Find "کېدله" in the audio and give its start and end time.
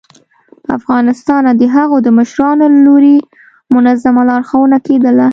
4.87-5.27